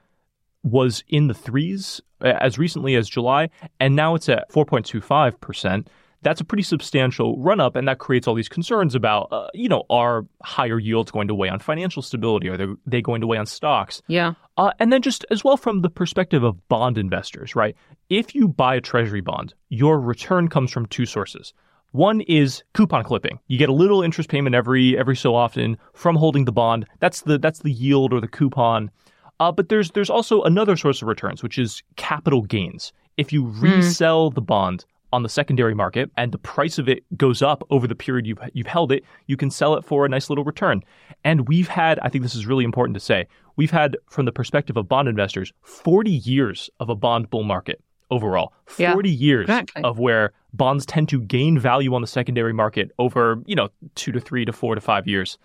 was 0.63 1.03
in 1.07 1.27
the 1.27 1.33
threes 1.33 2.01
uh, 2.14 2.14
as 2.25 2.57
recently 2.57 2.95
as 2.95 3.09
July, 3.09 3.49
and 3.79 3.95
now 3.95 4.15
it's 4.15 4.29
at 4.29 4.51
four 4.51 4.65
point 4.65 4.85
two 4.85 5.01
five 5.01 5.39
percent 5.39 5.89
that's 6.25 6.41
a 6.41 6.43
pretty 6.43 6.63
substantial 6.63 7.37
run 7.37 7.59
up, 7.59 7.75
and 7.75 7.87
that 7.87 7.99
creates 7.99 8.27
all 8.27 8.33
these 8.33 8.49
concerns 8.49 8.95
about, 8.95 9.27
uh, 9.31 9.47
you 9.53 9.69
know, 9.69 9.83
are 9.91 10.25
higher 10.41 10.79
yields 10.79 11.11
going 11.11 11.27
to 11.27 11.35
weigh 11.35 11.49
on 11.49 11.59
financial 11.59 12.01
stability? 12.01 12.49
Are 12.49 12.57
they, 12.57 12.65
they 12.87 13.01
going 13.01 13.21
to 13.21 13.27
weigh 13.27 13.37
on 13.37 13.45
stocks? 13.45 14.01
Yeah. 14.07 14.33
Uh, 14.57 14.71
and 14.79 14.91
then 14.91 15.03
just 15.03 15.23
as 15.29 15.43
well 15.43 15.55
from 15.55 15.81
the 15.81 15.89
perspective 15.89 16.43
of 16.43 16.67
bond 16.67 16.97
investors, 16.97 17.55
right? 17.55 17.75
If 18.09 18.33
you 18.33 18.47
buy 18.47 18.73
a 18.73 18.81
treasury 18.81 19.21
bond, 19.21 19.53
your 19.69 19.99
return 19.99 20.47
comes 20.47 20.71
from 20.71 20.87
two 20.87 21.05
sources. 21.05 21.53
One 21.91 22.21
is 22.21 22.63
coupon 22.73 23.03
clipping. 23.03 23.39
You 23.45 23.59
get 23.59 23.69
a 23.69 23.73
little 23.73 24.01
interest 24.01 24.27
payment 24.27 24.55
every 24.55 24.97
every 24.97 25.15
so 25.15 25.35
often 25.35 25.77
from 25.93 26.15
holding 26.15 26.45
the 26.45 26.51
bond. 26.51 26.87
That's 26.99 27.21
the 27.21 27.37
that's 27.37 27.59
the 27.59 27.71
yield 27.71 28.11
or 28.13 28.19
the 28.19 28.27
coupon. 28.27 28.89
Uh, 29.39 29.51
but 29.51 29.69
there's 29.69 29.91
there's 29.91 30.09
also 30.09 30.41
another 30.43 30.77
source 30.77 31.01
of 31.01 31.07
returns, 31.07 31.43
which 31.43 31.57
is 31.57 31.83
capital 31.95 32.41
gains. 32.41 32.93
If 33.17 33.31
you 33.31 33.45
hmm. 33.45 33.61
resell 33.61 34.31
mm. 34.31 34.35
the 34.35 34.41
bond 34.41 34.85
on 35.13 35.23
the 35.23 35.29
secondary 35.29 35.73
market 35.73 36.11
and 36.17 36.33
the 36.33 36.37
price 36.37 36.77
of 36.77 36.89
it 36.89 37.03
goes 37.17 37.41
up 37.41 37.63
over 37.69 37.87
the 37.87 37.95
period 37.95 38.27
you've, 38.27 38.39
you've 38.53 38.67
held 38.67 38.91
it, 38.91 39.03
you 39.27 39.37
can 39.37 39.49
sell 39.49 39.75
it 39.75 39.85
for 39.85 40.05
a 40.05 40.09
nice 40.09 40.29
little 40.29 40.43
return. 40.43 40.83
And 41.23 41.47
we've 41.47 41.69
had, 41.69 41.99
I 41.99 42.09
think 42.09 42.23
this 42.23 42.35
is 42.35 42.45
really 42.45 42.65
important 42.65 42.95
to 42.95 42.99
say, 42.99 43.25
we've 43.55 43.71
had, 43.71 43.95
from 44.09 44.25
the 44.25 44.33
perspective 44.33 44.75
of 44.75 44.89
bond 44.89 45.07
investors, 45.07 45.53
40 45.61 46.11
years 46.11 46.69
of 46.81 46.89
a 46.89 46.95
bond 46.95 47.29
bull 47.29 47.43
market 47.43 47.81
overall. 48.11 48.51
40 48.65 49.09
Yeah, 49.09 49.15
years 49.15 49.43
exactly. 49.43 49.83
of 49.83 49.99
where 49.99 50.33
bonds 50.53 50.85
tend 50.85 51.07
to 51.09 51.21
gain 51.21 51.57
value 51.57 51.93
on 51.95 52.01
the 52.01 52.07
secondary 52.07 52.53
market 52.53 52.91
over, 52.99 53.41
you 53.45 53.55
know, 53.55 53.69
two 53.95 54.11
to 54.11 54.19
three 54.19 54.43
to 54.43 54.51
four 54.51 54.75
to 54.75 54.81
five 54.81 55.07
years. 55.07 55.37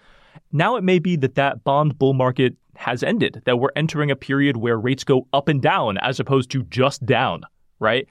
Now 0.53 0.77
it 0.77 0.83
may 0.83 0.99
be 0.99 1.15
that 1.17 1.37
that 1.37 1.63
bond 1.63 1.97
bull 1.99 2.15
market 2.15 2.57
has 2.81 3.03
ended, 3.03 3.43
that 3.45 3.59
we're 3.59 3.71
entering 3.77 4.11
a 4.11 4.17
period 4.17 4.57
where 4.57 4.79
rates 4.79 5.05
go 5.05 5.29
up 5.33 5.49
and 5.49 5.61
down 5.61 5.99
as 5.99 6.19
opposed 6.19 6.51
to 6.51 6.63
just 6.65 7.05
down, 7.05 7.43
right? 7.79 8.09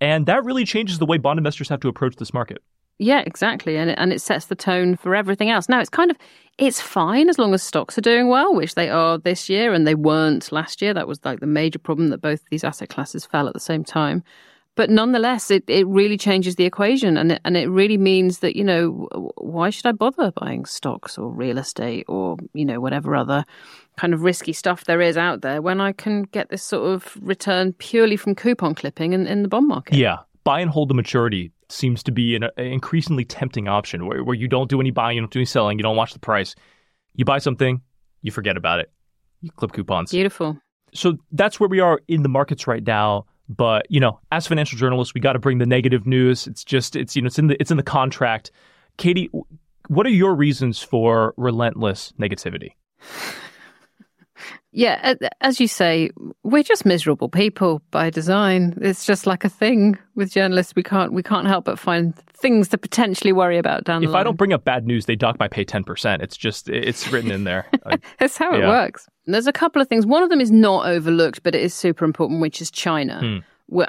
And 0.00 0.26
that 0.26 0.44
really 0.44 0.64
changes 0.64 0.98
the 0.98 1.06
way 1.06 1.18
bond 1.18 1.38
investors 1.38 1.68
have 1.70 1.80
to 1.80 1.88
approach 1.88 2.16
this 2.16 2.34
market. 2.34 2.62
Yeah, 2.98 3.22
exactly, 3.24 3.78
and 3.78 3.88
it, 3.88 3.98
and 3.98 4.12
it 4.12 4.20
sets 4.20 4.46
the 4.46 4.54
tone 4.54 4.94
for 4.94 5.14
everything 5.14 5.48
else. 5.48 5.70
Now 5.70 5.80
it's 5.80 5.88
kind 5.88 6.10
of 6.10 6.18
it's 6.58 6.82
fine 6.82 7.30
as 7.30 7.38
long 7.38 7.54
as 7.54 7.62
stocks 7.62 7.96
are 7.96 8.02
doing 8.02 8.28
well, 8.28 8.54
which 8.54 8.74
they 8.74 8.90
are 8.90 9.16
this 9.16 9.48
year, 9.48 9.72
and 9.72 9.86
they 9.86 9.94
weren't 9.94 10.52
last 10.52 10.82
year. 10.82 10.92
That 10.92 11.08
was 11.08 11.18
like 11.24 11.40
the 11.40 11.46
major 11.46 11.78
problem 11.78 12.08
that 12.08 12.20
both 12.20 12.42
these 12.50 12.62
asset 12.62 12.90
classes 12.90 13.24
fell 13.24 13.48
at 13.48 13.54
the 13.54 13.60
same 13.60 13.84
time. 13.84 14.22
But 14.80 14.88
nonetheless, 14.88 15.50
it, 15.50 15.64
it 15.68 15.86
really 15.88 16.16
changes 16.16 16.56
the 16.56 16.64
equation, 16.64 17.18
and 17.18 17.32
it, 17.32 17.42
and 17.44 17.54
it 17.54 17.68
really 17.68 17.98
means 17.98 18.38
that 18.38 18.56
you 18.56 18.64
know 18.64 19.06
why 19.36 19.68
should 19.68 19.84
I 19.84 19.92
bother 19.92 20.32
buying 20.32 20.64
stocks 20.64 21.18
or 21.18 21.30
real 21.30 21.58
estate 21.58 22.06
or 22.08 22.38
you 22.54 22.64
know 22.64 22.80
whatever 22.80 23.14
other 23.14 23.44
kind 23.98 24.14
of 24.14 24.22
risky 24.22 24.54
stuff 24.54 24.86
there 24.86 25.02
is 25.02 25.18
out 25.18 25.42
there 25.42 25.60
when 25.60 25.82
I 25.82 25.92
can 25.92 26.22
get 26.22 26.48
this 26.48 26.62
sort 26.62 26.94
of 26.94 27.14
return 27.20 27.74
purely 27.74 28.16
from 28.16 28.34
coupon 28.34 28.74
clipping 28.74 29.12
in, 29.12 29.26
in 29.26 29.42
the 29.42 29.48
bond 29.48 29.68
market. 29.68 29.98
Yeah. 29.98 30.20
Buy 30.44 30.60
and 30.60 30.70
hold 30.70 30.88
the 30.88 30.94
maturity 30.94 31.52
seems 31.68 32.02
to 32.04 32.10
be 32.10 32.34
an, 32.34 32.44
an 32.44 32.64
increasingly 32.64 33.26
tempting 33.26 33.68
option 33.68 34.06
where, 34.06 34.24
where 34.24 34.34
you 34.34 34.48
don't 34.48 34.70
do 34.70 34.80
any 34.80 34.90
buying, 34.90 35.16
you 35.16 35.20
don't 35.20 35.30
do 35.30 35.40
any 35.40 35.44
selling, 35.44 35.78
you 35.78 35.82
don't 35.82 35.96
watch 35.96 36.14
the 36.14 36.18
price. 36.18 36.54
You 37.16 37.26
buy 37.26 37.36
something, 37.36 37.82
you 38.22 38.30
forget 38.30 38.56
about 38.56 38.80
it. 38.80 38.90
You 39.42 39.50
clip 39.50 39.72
coupons. 39.72 40.10
Beautiful. 40.10 40.56
So 40.94 41.18
that's 41.32 41.60
where 41.60 41.68
we 41.68 41.80
are 41.80 42.00
in 42.08 42.22
the 42.22 42.30
markets 42.30 42.66
right 42.66 42.82
now. 42.82 43.26
But 43.56 43.86
you 43.90 43.98
know, 43.98 44.20
as 44.30 44.46
financial 44.46 44.78
journalists, 44.78 45.12
we 45.12 45.20
got 45.20 45.32
to 45.32 45.40
bring 45.40 45.58
the 45.58 45.66
negative 45.66 46.06
news. 46.06 46.46
It's 46.46 46.64
just 46.64 46.94
it's 46.94 47.16
you 47.16 47.22
know 47.22 47.26
it's 47.26 47.38
in 47.38 47.48
the 47.48 47.60
it's 47.60 47.72
in 47.72 47.76
the 47.76 47.82
contract. 47.82 48.52
Katie, 48.96 49.28
what 49.88 50.06
are 50.06 50.10
your 50.10 50.34
reasons 50.34 50.80
for 50.80 51.34
relentless 51.36 52.12
negativity? 52.18 52.74
Yeah, 54.72 55.14
as 55.40 55.58
you 55.60 55.66
say, 55.66 56.10
we're 56.44 56.62
just 56.62 56.86
miserable 56.86 57.28
people 57.28 57.82
by 57.90 58.08
design. 58.08 58.78
It's 58.80 59.04
just 59.04 59.26
like 59.26 59.44
a 59.44 59.48
thing 59.48 59.98
with 60.14 60.30
journalists. 60.30 60.74
We 60.76 60.84
can't 60.84 61.12
we 61.12 61.24
can't 61.24 61.48
help 61.48 61.64
but 61.64 61.78
find 61.78 62.14
things 62.16 62.68
to 62.68 62.78
potentially 62.78 63.32
worry 63.32 63.58
about 63.58 63.84
down 63.84 64.02
If 64.02 64.08
the 64.08 64.12
line. 64.12 64.20
I 64.20 64.24
don't 64.24 64.36
bring 64.36 64.52
up 64.52 64.64
bad 64.64 64.86
news, 64.86 65.06
they 65.06 65.16
dock 65.16 65.40
my 65.40 65.48
pay 65.48 65.64
ten 65.64 65.82
percent. 65.82 66.22
It's 66.22 66.36
just 66.36 66.68
it's 66.68 67.10
written 67.10 67.32
in 67.32 67.44
there. 67.44 67.66
That's 68.18 68.36
how 68.36 68.54
it 68.54 68.60
works. 68.60 69.08
There's 69.26 69.48
a 69.48 69.52
couple 69.52 69.82
of 69.82 69.88
things. 69.88 70.06
One 70.06 70.22
of 70.22 70.30
them 70.30 70.40
is 70.40 70.50
not 70.52 70.86
overlooked, 70.86 71.42
but 71.42 71.54
it 71.54 71.62
is 71.62 71.74
super 71.74 72.04
important, 72.04 72.40
which 72.40 72.62
is 72.62 72.70
China. 72.70 73.20
Hmm. 73.20 73.38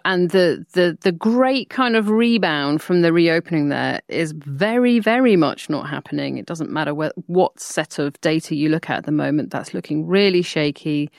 And 0.06 0.30
the, 0.30 0.66
the 0.74 0.98
the 1.02 1.12
great 1.12 1.70
kind 1.70 1.96
of 1.96 2.10
rebound 2.10 2.82
from 2.82 3.02
the 3.02 3.12
reopening 3.12 3.70
there 3.70 4.02
is 4.08 4.32
very, 4.32 5.00
very 5.00 5.36
much 5.36 5.70
not 5.70 5.90
happening. 5.90 6.38
It 6.38 6.46
doesn't 6.46 6.70
matter 6.70 6.94
what 6.94 7.60
set 7.60 8.00
of 8.00 8.20
data 8.22 8.56
you 8.56 8.70
look 8.70 8.90
at 8.90 9.00
at 9.00 9.06
the 9.06 9.12
moment, 9.12 9.50
that's 9.50 9.74
looking 9.74 10.06
really 10.06 10.42
shaky. 10.42 11.10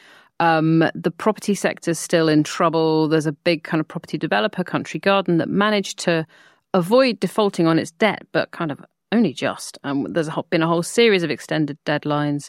Um, 0.40 0.84
the 0.94 1.10
property 1.10 1.54
sector's 1.54 1.98
still 1.98 2.28
in 2.28 2.42
trouble. 2.42 3.08
There's 3.08 3.26
a 3.26 3.32
big 3.32 3.64
kind 3.64 3.80
of 3.80 3.86
property 3.86 4.18
developer, 4.18 4.64
Country 4.64 4.98
Garden, 4.98 5.38
that 5.38 5.48
managed 5.48 5.98
to 6.00 6.26
avoid 6.74 7.20
defaulting 7.20 7.66
on 7.66 7.78
its 7.78 7.90
debt, 7.92 8.26
but 8.32 8.50
kind 8.50 8.72
of 8.72 8.84
only 9.12 9.32
just. 9.32 9.78
Um, 9.84 10.06
there's 10.10 10.28
a, 10.28 10.42
been 10.50 10.62
a 10.62 10.66
whole 10.66 10.82
series 10.82 11.22
of 11.22 11.30
extended 11.30 11.78
deadlines. 11.84 12.48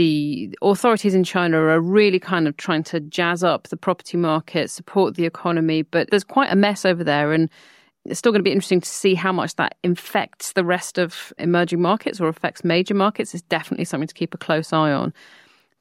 The 0.00 0.56
authorities 0.62 1.14
in 1.14 1.24
China 1.24 1.58
are 1.58 1.78
really 1.78 2.18
kind 2.18 2.48
of 2.48 2.56
trying 2.56 2.84
to 2.84 3.00
jazz 3.00 3.44
up 3.44 3.68
the 3.68 3.76
property 3.76 4.16
market, 4.16 4.70
support 4.70 5.14
the 5.14 5.26
economy, 5.26 5.82
but 5.82 6.08
there's 6.10 6.24
quite 6.24 6.50
a 6.50 6.56
mess 6.56 6.86
over 6.86 7.04
there. 7.04 7.32
And 7.32 7.50
it's 8.06 8.18
still 8.18 8.32
going 8.32 8.40
to 8.40 8.42
be 8.42 8.50
interesting 8.50 8.80
to 8.80 8.88
see 8.88 9.14
how 9.14 9.30
much 9.30 9.56
that 9.56 9.74
infects 9.82 10.54
the 10.54 10.64
rest 10.64 10.96
of 10.96 11.34
emerging 11.38 11.82
markets 11.82 12.18
or 12.18 12.28
affects 12.28 12.64
major 12.64 12.94
markets. 12.94 13.34
It's 13.34 13.42
definitely 13.42 13.84
something 13.84 14.08
to 14.08 14.14
keep 14.14 14.32
a 14.32 14.38
close 14.38 14.72
eye 14.72 14.90
on. 14.90 15.12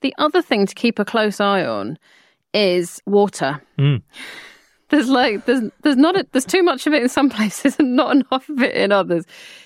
The 0.01 0.13
other 0.17 0.41
thing 0.41 0.65
to 0.65 0.75
keep 0.75 0.99
a 0.99 1.05
close 1.05 1.39
eye 1.39 1.63
on 1.63 1.97
is 2.53 3.01
water. 3.05 3.61
Mm. 3.77 4.01
There's 4.89 5.09
like 5.09 5.45
there's 5.45 5.61
there's 5.83 5.97
not 5.97 6.15
a, 6.17 6.25
there's 6.31 6.45
too 6.45 6.63
much 6.63 6.87
of 6.87 6.93
it 6.93 7.03
in 7.03 7.09
some 7.09 7.29
places 7.37 7.77
and 7.79 7.95
not 7.95 8.15
enough 8.15 8.49
of 8.49 8.61
it 8.61 8.75
in 8.75 8.91
others. 8.91 9.25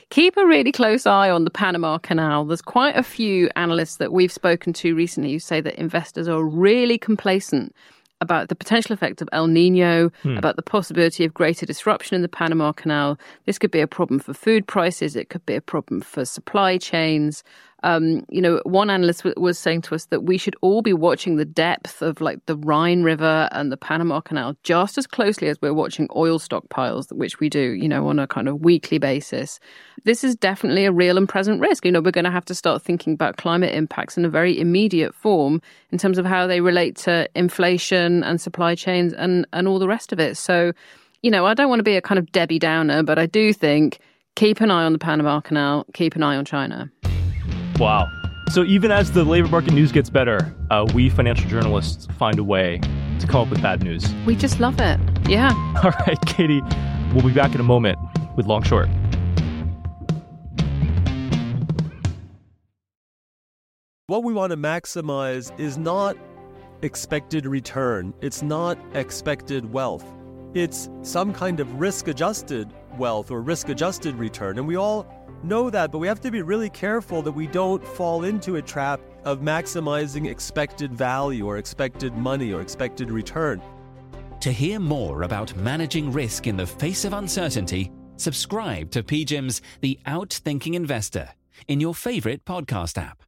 Keep 0.09 0.37
a 0.37 0.45
really 0.45 0.71
close 0.71 1.05
eye 1.05 1.29
on 1.29 1.43
the 1.43 1.49
Panama 1.49 1.97
Canal. 1.97 2.45
There's 2.45 2.61
quite 2.61 2.95
a 2.95 3.03
few 3.03 3.49
analysts 3.55 3.97
that 3.97 4.11
we've 4.11 4.31
spoken 4.31 4.73
to 4.73 4.95
recently 4.95 5.31
who 5.31 5.39
say 5.39 5.61
that 5.61 5.75
investors 5.75 6.27
are 6.27 6.43
really 6.43 6.97
complacent 6.97 7.73
about 8.21 8.47
the 8.47 8.55
potential 8.55 8.93
effect 8.93 9.21
of 9.21 9.29
El 9.31 9.47
Nino, 9.47 10.09
hmm. 10.21 10.37
about 10.37 10.55
the 10.55 10.61
possibility 10.61 11.25
of 11.25 11.33
greater 11.33 11.65
disruption 11.65 12.15
in 12.15 12.21
the 12.21 12.29
Panama 12.29 12.71
Canal. 12.71 13.19
This 13.45 13.59
could 13.59 13.71
be 13.71 13.81
a 13.81 13.87
problem 13.87 14.19
for 14.19 14.33
food 14.33 14.65
prices. 14.65 15.15
It 15.15 15.29
could 15.29 15.45
be 15.45 15.55
a 15.55 15.61
problem 15.61 16.01
for 16.01 16.25
supply 16.25 16.77
chains. 16.77 17.43
Um, 17.83 18.25
you 18.29 18.41
know, 18.41 18.61
one 18.63 18.89
analyst 18.89 19.23
w- 19.23 19.35
was 19.37 19.59
saying 19.59 19.81
to 19.83 19.95
us 19.95 20.05
that 20.05 20.23
we 20.23 20.37
should 20.37 20.55
all 20.61 20.81
be 20.81 20.93
watching 20.93 21.35
the 21.35 21.45
depth 21.45 22.01
of 22.01 22.21
like 22.21 22.45
the 22.45 22.55
Rhine 22.55 23.03
River 23.03 23.49
and 23.51 23.71
the 23.71 23.77
Panama 23.77 24.21
Canal 24.21 24.55
just 24.63 24.97
as 24.97 25.05
closely 25.05 25.49
as 25.49 25.61
we're 25.61 25.73
watching 25.73 26.07
oil 26.15 26.39
stockpiles, 26.39 27.11
which 27.11 27.41
we 27.41 27.49
do, 27.49 27.73
you 27.73 27.89
know, 27.89 28.07
on 28.07 28.19
a 28.19 28.27
kind 28.27 28.47
of 28.47 28.61
weekly 28.61 28.99
basis. 28.99 29.59
This 30.05 30.23
is 30.23 30.35
definitely 30.35 30.85
a 30.85 30.93
real 30.93 31.17
and 31.17 31.27
present 31.27 31.59
risk. 31.59 31.85
You 31.85 31.91
know, 31.91 32.01
we're 32.01 32.11
going 32.11 32.25
to 32.25 32.31
have 32.31 32.45
to 32.45 32.55
start 32.55 32.81
thinking 32.81 33.13
about 33.13 33.35
climate 33.35 33.75
impacts 33.75 34.17
in 34.17 34.23
a 34.23 34.29
very 34.29 34.57
immediate 34.57 35.13
form 35.13 35.61
in 35.91 35.97
terms 35.97 36.17
of 36.17 36.25
how 36.25 36.47
they 36.47 36.61
relate 36.61 36.95
to 36.97 37.27
inflation 37.35 38.23
and 38.23 38.39
supply 38.39 38.75
chains 38.75 39.13
and, 39.13 39.45
and 39.51 39.67
all 39.67 39.79
the 39.79 39.87
rest 39.87 40.13
of 40.13 40.19
it. 40.19 40.37
So, 40.37 40.71
you 41.21 41.29
know, 41.29 41.45
I 41.45 41.53
don't 41.53 41.69
want 41.69 41.79
to 41.79 41.83
be 41.83 41.97
a 41.97 42.01
kind 42.01 42.17
of 42.17 42.31
Debbie 42.31 42.59
Downer, 42.59 43.03
but 43.03 43.19
I 43.19 43.25
do 43.25 43.51
think 43.51 43.99
keep 44.35 44.61
an 44.61 44.71
eye 44.71 44.83
on 44.83 44.93
the 44.93 44.99
Panama 44.99 45.41
Canal, 45.41 45.85
keep 45.93 46.15
an 46.15 46.23
eye 46.23 46.35
on 46.35 46.45
China. 46.45 46.89
Wow. 47.79 48.11
So 48.51 48.63
even 48.63 48.91
as 48.91 49.11
the 49.11 49.23
labor 49.23 49.47
market 49.47 49.73
news 49.73 49.91
gets 49.91 50.09
better, 50.09 50.53
uh, 50.69 50.85
we 50.93 51.09
financial 51.09 51.49
journalists 51.49 52.07
find 52.19 52.37
a 52.37 52.43
way 52.43 52.79
to 53.19 53.27
come 53.27 53.41
up 53.41 53.49
with 53.49 53.61
bad 53.61 53.83
news. 53.83 54.13
We 54.25 54.35
just 54.35 54.59
love 54.59 54.79
it. 54.79 54.99
Yeah. 55.27 55.51
All 55.83 55.91
right, 56.05 56.19
Katie, 56.25 56.61
we'll 57.13 57.25
be 57.25 57.33
back 57.33 57.55
in 57.55 57.61
a 57.61 57.63
moment 57.63 57.97
with 58.35 58.45
Long 58.45 58.61
Short. 58.63 58.89
What 64.07 64.23
we 64.23 64.33
want 64.33 64.51
to 64.51 64.57
maximize 64.57 65.57
is 65.59 65.77
not 65.77 66.15
expected 66.83 67.47
return, 67.47 68.13
it's 68.21 68.43
not 68.43 68.77
expected 68.93 69.71
wealth. 69.71 70.05
It's 70.53 70.89
some 71.01 71.33
kind 71.33 71.59
of 71.59 71.79
risk 71.79 72.07
adjusted 72.07 72.71
wealth 72.99 73.31
or 73.31 73.41
risk 73.41 73.69
adjusted 73.69 74.13
return. 74.15 74.59
And 74.59 74.67
we 74.67 74.75
all 74.75 75.07
know 75.43 75.69
that, 75.69 75.91
but 75.91 76.00
we 76.00 76.07
have 76.07 76.21
to 76.21 76.31
be 76.31 76.41
really 76.41 76.69
careful 76.69 77.21
that 77.21 77.31
we 77.31 77.47
don't 77.47 77.85
fall 77.85 78.23
into 78.23 78.55
a 78.55 78.62
trap 78.62 79.00
of 79.25 79.39
maximizing 79.39 80.29
expected 80.29 80.93
value 80.93 81.45
or 81.45 81.57
expected 81.57 82.13
money 82.15 82.53
or 82.53 82.62
expected 82.62 83.12
return. 83.12 83.62
To 84.41 84.51
hear 84.51 84.79
more 84.79 85.23
about 85.23 85.55
managing 85.55 86.12
risk 86.12 86.47
in 86.47 86.57
the 86.57 86.67
face 86.67 87.05
of 87.05 87.13
uncertainty, 87.13 87.91
subscribe 88.17 88.91
to 88.91 89.01
PGIM's 89.03 89.62
The 89.81 90.00
Outthinking 90.05 90.73
Investor 90.73 91.29
in 91.67 91.79
your 91.79 91.95
favorite 91.95 92.43
podcast 92.45 92.97
app. 92.97 93.23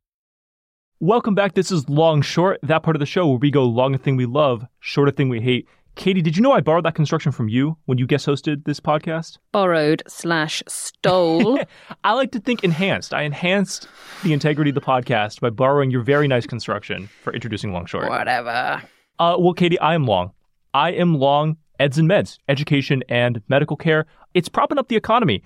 Welcome 1.00 1.36
back. 1.36 1.54
This 1.54 1.72
is 1.72 1.90
Long 1.90 2.22
Short, 2.22 2.60
that 2.64 2.84
part 2.84 2.96
of 2.96 3.00
the 3.00 3.06
show 3.06 3.28
where 3.28 3.38
we 3.38 3.52
go 3.52 3.66
long 3.66 3.96
a 3.96 3.98
thing 3.98 4.16
we 4.16 4.26
love, 4.26 4.66
short 4.80 5.10
a 5.10 5.12
thing 5.12 5.30
we 5.30 5.42
hate. 5.42 5.68
Katie, 5.96 6.22
did 6.22 6.36
you 6.36 6.44
know 6.44 6.52
I 6.52 6.60
borrowed 6.60 6.84
that 6.84 6.94
construction 6.94 7.32
from 7.32 7.48
you 7.48 7.78
when 7.86 7.98
you 7.98 8.06
guest 8.06 8.26
hosted 8.26 8.66
this 8.66 8.82
podcast? 8.82 9.38
Borrowed 9.54 10.04
slash 10.08 10.62
stole. 10.68 11.58
I 12.04 12.12
like 12.12 12.32
to 12.34 12.40
think 12.40 12.66
enhanced. 12.66 13.14
I 13.14 13.22
enhanced 13.22 13.88
the 14.22 14.34
integrity 14.34 14.72
of 14.72 14.76
the 14.76 14.82
podcast 14.82 15.40
by 15.40 15.52
borrowing 15.52 15.92
your 15.92 16.02
very 16.02 16.28
nice 16.28 16.46
construction 16.46 17.10
for 17.24 17.34
introducing 17.34 17.72
Long 17.72 17.86
Short. 17.86 18.10
Whatever. 18.10 18.84
Uh, 19.20 19.38
well, 19.40 19.54
Katie, 19.54 19.80
I 19.80 19.96
am 19.96 20.06
long. 20.06 20.32
I 20.74 20.92
am 20.92 21.16
long 21.16 21.56
eds 21.80 21.98
and 21.98 22.10
meds, 22.10 22.40
education 22.50 23.02
and 23.08 23.42
medical 23.48 23.78
care. 23.78 24.06
It's 24.34 24.50
propping 24.50 24.78
up 24.78 24.90
the 24.90 24.98
economy. 24.98 25.44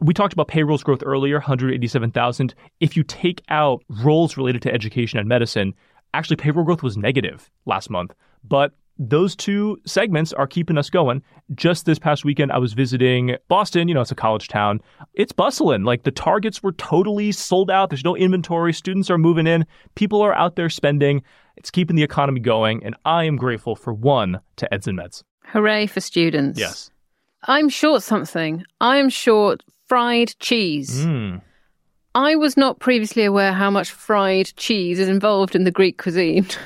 We 0.00 0.12
talked 0.12 0.34
about 0.34 0.48
payrolls 0.48 0.82
growth 0.82 1.02
earlier, 1.04 1.36
187,000. 1.36 2.54
If 2.80 2.96
you 2.96 3.02
take 3.04 3.42
out 3.48 3.82
roles 4.04 4.36
related 4.36 4.62
to 4.62 4.72
education 4.72 5.18
and 5.18 5.28
medicine, 5.28 5.74
actually 6.12 6.36
payroll 6.36 6.64
growth 6.64 6.82
was 6.82 6.98
negative 6.98 7.50
last 7.64 7.88
month. 7.88 8.12
But 8.44 8.72
those 8.98 9.36
two 9.36 9.78
segments 9.86 10.32
are 10.32 10.46
keeping 10.46 10.76
us 10.76 10.90
going. 10.90 11.22
Just 11.54 11.86
this 11.86 11.98
past 11.98 12.24
weekend, 12.24 12.50
I 12.50 12.58
was 12.58 12.72
visiting 12.72 13.36
Boston. 13.48 13.88
You 13.88 13.94
know, 13.94 14.00
it's 14.00 14.10
a 14.10 14.16
college 14.16 14.48
town. 14.48 14.80
It's 15.14 15.32
bustling. 15.32 15.84
Like 15.84 16.02
the 16.02 16.10
targets 16.10 16.62
were 16.62 16.72
totally 16.72 17.32
sold 17.32 17.70
out. 17.70 17.90
There's 17.90 18.04
no 18.04 18.16
inventory. 18.16 18.72
Students 18.72 19.08
are 19.10 19.18
moving 19.18 19.46
in. 19.46 19.64
People 19.94 20.20
are 20.20 20.34
out 20.34 20.56
there 20.56 20.68
spending. 20.68 21.22
It's 21.56 21.70
keeping 21.70 21.96
the 21.96 22.02
economy 22.02 22.40
going. 22.40 22.84
And 22.84 22.96
I 23.04 23.24
am 23.24 23.36
grateful 23.36 23.76
for 23.76 23.92
one 23.92 24.40
to 24.56 24.72
Eds 24.74 24.88
and 24.88 24.98
Meds. 24.98 25.22
Hooray 25.44 25.86
for 25.86 26.00
students. 26.00 26.58
Yes. 26.58 26.90
I'm 27.44 27.68
short 27.68 28.02
something. 28.02 28.64
I 28.80 28.96
am 28.96 29.08
short 29.08 29.62
fried 29.86 30.34
cheese. 30.40 31.04
Mm. 31.06 31.40
I 32.14 32.34
was 32.34 32.56
not 32.56 32.80
previously 32.80 33.24
aware 33.24 33.52
how 33.52 33.70
much 33.70 33.92
fried 33.92 34.52
cheese 34.56 34.98
is 34.98 35.08
involved 35.08 35.54
in 35.54 35.62
the 35.64 35.70
Greek 35.70 35.98
cuisine. 35.98 36.46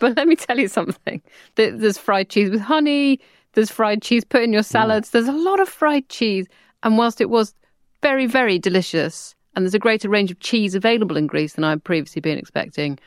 but 0.10 0.16
let 0.16 0.26
me 0.26 0.34
tell 0.34 0.58
you 0.58 0.68
something. 0.68 1.22
There's 1.54 1.98
fried 1.98 2.30
cheese 2.30 2.50
with 2.50 2.60
honey, 2.60 3.20
there's 3.52 3.70
fried 3.70 4.02
cheese 4.02 4.24
put 4.24 4.42
in 4.42 4.52
your 4.52 4.62
hmm. 4.62 4.72
salads, 4.72 5.10
there's 5.10 5.28
a 5.28 5.32
lot 5.32 5.60
of 5.60 5.68
fried 5.68 6.08
cheese. 6.08 6.46
And 6.82 6.96
whilst 6.96 7.20
it 7.20 7.28
was 7.28 7.54
very, 8.02 8.26
very 8.26 8.58
delicious, 8.58 9.34
and 9.54 9.64
there's 9.64 9.74
a 9.74 9.78
greater 9.78 10.08
range 10.08 10.30
of 10.30 10.40
cheese 10.40 10.74
available 10.74 11.16
in 11.16 11.26
Greece 11.26 11.52
than 11.52 11.64
I'd 11.64 11.84
previously 11.84 12.20
been 12.20 12.38
expecting, 12.38 12.98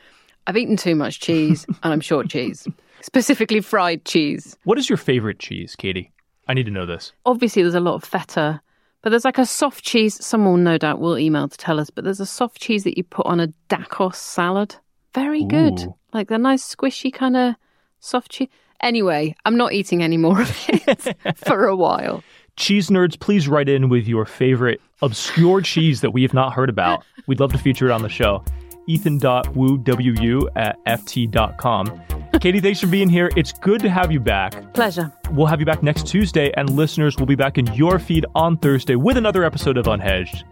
I've 0.46 0.56
eaten 0.56 0.76
too 0.76 0.94
much 0.94 1.20
cheese 1.20 1.66
and 1.82 1.92
I'm 1.92 2.00
short 2.00 2.28
cheese, 2.28 2.66
specifically 3.00 3.60
fried 3.60 4.04
cheese. 4.04 4.56
What 4.64 4.78
is 4.78 4.88
your 4.88 4.98
favorite 4.98 5.40
cheese, 5.40 5.74
Katie? 5.74 6.12
I 6.46 6.54
need 6.54 6.66
to 6.66 6.70
know 6.70 6.86
this. 6.86 7.12
obviously 7.24 7.62
there's 7.62 7.74
a 7.74 7.80
lot 7.80 7.94
of 7.94 8.04
feta, 8.04 8.60
but 9.02 9.10
there's 9.10 9.24
like 9.24 9.38
a 9.38 9.46
soft 9.46 9.82
cheese. 9.82 10.24
Someone 10.24 10.62
no 10.62 10.78
doubt 10.78 11.00
will 11.00 11.18
email 11.18 11.48
to 11.48 11.56
tell 11.56 11.80
us, 11.80 11.90
but 11.90 12.04
there's 12.04 12.20
a 12.20 12.26
soft 12.26 12.60
cheese 12.60 12.84
that 12.84 12.96
you 12.96 13.02
put 13.02 13.26
on 13.26 13.40
a 13.40 13.48
Dakos 13.68 14.16
salad. 14.16 14.76
Very 15.14 15.44
good. 15.44 15.92
Like 16.12 16.28
the 16.28 16.38
nice 16.38 16.74
squishy 16.74 17.12
kind 17.12 17.36
of 17.36 17.54
soft 18.00 18.32
cheese. 18.32 18.48
Anyway, 18.80 19.34
I'm 19.44 19.56
not 19.56 19.72
eating 19.72 20.02
any 20.02 20.16
more 20.16 20.42
of 20.42 20.68
it 20.68 21.16
for 21.36 21.66
a 21.66 21.76
while. 21.76 22.22
Cheese 22.56 22.88
nerds, 22.88 23.18
please 23.18 23.48
write 23.48 23.68
in 23.68 23.88
with 23.88 24.06
your 24.06 24.26
favorite 24.26 24.80
obscure 25.02 25.60
cheese 25.60 26.00
that 26.02 26.10
we 26.10 26.22
have 26.22 26.34
not 26.34 26.52
heard 26.52 26.68
about. 26.68 27.04
We'd 27.26 27.40
love 27.40 27.52
to 27.52 27.58
feature 27.58 27.86
it 27.86 27.92
on 27.92 28.02
the 28.02 28.08
show. 28.08 28.44
Ethan.woowu 28.86 30.48
at 30.54 30.84
ft.com. 30.84 32.02
Katie, 32.40 32.60
thanks 32.60 32.80
for 32.80 32.86
being 32.86 33.08
here. 33.08 33.30
It's 33.36 33.52
good 33.52 33.80
to 33.80 33.88
have 33.88 34.12
you 34.12 34.20
back. 34.20 34.74
Pleasure. 34.74 35.10
We'll 35.30 35.46
have 35.46 35.60
you 35.60 35.66
back 35.66 35.82
next 35.82 36.06
Tuesday, 36.06 36.52
and 36.56 36.68
listeners 36.70 37.16
will 37.16 37.26
be 37.26 37.36
back 37.36 37.56
in 37.56 37.66
your 37.74 37.98
feed 37.98 38.26
on 38.34 38.58
Thursday 38.58 38.96
with 38.96 39.16
another 39.16 39.44
episode 39.44 39.78
of 39.78 39.86
Unhedged. 39.86 40.44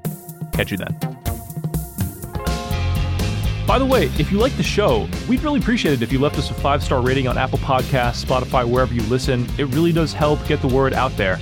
Catch 0.52 0.70
you 0.70 0.78
then. 0.78 1.21
By 3.72 3.78
the 3.78 3.86
way, 3.86 4.10
if 4.18 4.30
you 4.30 4.36
like 4.36 4.54
the 4.58 4.62
show, 4.62 5.08
we'd 5.26 5.42
really 5.42 5.58
appreciate 5.58 5.94
it 5.94 6.02
if 6.02 6.12
you 6.12 6.18
left 6.18 6.36
us 6.36 6.50
a 6.50 6.52
five 6.52 6.82
star 6.82 7.00
rating 7.00 7.26
on 7.26 7.38
Apple 7.38 7.56
Podcasts, 7.60 8.22
Spotify, 8.22 8.68
wherever 8.68 8.92
you 8.92 9.00
listen. 9.04 9.48
It 9.56 9.64
really 9.68 9.92
does 9.92 10.12
help 10.12 10.46
get 10.46 10.60
the 10.60 10.68
word 10.68 10.92
out 10.92 11.16
there. 11.16 11.38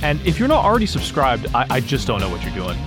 And 0.00 0.18
if 0.26 0.38
you're 0.38 0.48
not 0.48 0.64
already 0.64 0.86
subscribed, 0.86 1.46
I, 1.54 1.66
I 1.68 1.80
just 1.80 2.06
don't 2.06 2.20
know 2.20 2.30
what 2.30 2.42
you're 2.42 2.54
doing. 2.54 2.78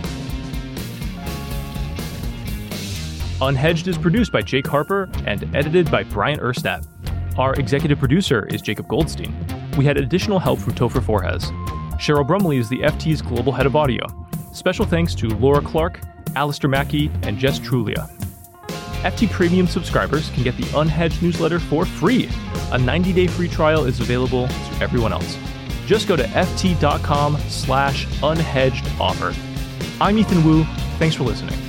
Unhedged 3.39 3.87
is 3.87 3.99
produced 3.99 4.31
by 4.31 4.41
Jake 4.41 4.65
Harper 4.65 5.07
and 5.27 5.43
edited 5.55 5.91
by 5.91 6.01
Brian 6.01 6.39
Erstadt. 6.39 6.83
Our 7.37 7.53
executive 7.53 7.99
producer 7.99 8.47
is 8.47 8.63
Jacob 8.63 8.87
Goldstein. 8.87 9.31
We 9.77 9.85
had 9.85 9.97
additional 9.97 10.39
help 10.39 10.57
from 10.57 10.73
Topher 10.73 11.03
Forhecz. 11.03 11.51
Cheryl 11.99 12.25
Brumley 12.25 12.57
is 12.57 12.67
the 12.67 12.79
FT's 12.79 13.21
global 13.21 13.53
head 13.53 13.67
of 13.67 13.75
audio. 13.75 14.07
Special 14.53 14.87
thanks 14.87 15.13
to 15.13 15.27
Laura 15.27 15.61
Clark, 15.61 16.01
Alastair 16.35 16.71
Mackie, 16.71 17.11
and 17.21 17.37
Jess 17.37 17.59
Trulia. 17.59 18.11
FT 19.03 19.29
Premium 19.29 19.67
subscribers 19.67 20.29
can 20.31 20.43
get 20.43 20.57
the 20.57 20.63
Unhedged 20.63 21.21
newsletter 21.21 21.59
for 21.59 21.85
free. 21.85 22.25
A 22.71 22.77
90-day 22.77 23.27
free 23.27 23.47
trial 23.47 23.85
is 23.85 23.99
available 23.99 24.47
to 24.47 24.77
everyone 24.81 25.13
else. 25.13 25.37
Just 25.85 26.07
go 26.07 26.15
to 26.15 26.23
ft.com 26.23 27.37
slash 27.47 28.05
unhedged 28.07 28.99
offer. 28.99 29.33
I'm 30.01 30.17
Ethan 30.17 30.43
Wu. 30.43 30.63
Thanks 30.97 31.15
for 31.15 31.23
listening. 31.23 31.66